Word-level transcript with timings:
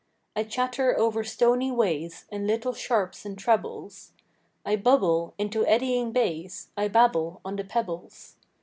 I 0.35 0.45
chatter 0.45 0.97
over 0.97 1.23
stony 1.23 1.71
ways, 1.71 2.25
In 2.31 2.47
little 2.47 2.73
sharps 2.73 3.23
and 3.23 3.37
trebles, 3.37 4.13
I 4.65 4.75
bubble 4.75 5.35
into 5.37 5.63
eddying 5.67 6.11
bays, 6.11 6.69
I 6.75 6.87
babble 6.87 7.39
on 7.45 7.55
the 7.55 7.63
pebbles. 7.63 8.35